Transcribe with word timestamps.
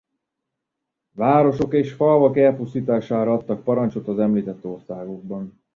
Városok 1.15 1.73
és 1.73 1.91
falvak 1.93 2.37
elpusztítására 2.37 3.33
adtak 3.33 3.63
parancsot 3.63 4.07
az 4.07 4.19
említett 4.19 4.65
országokban. 4.65 5.61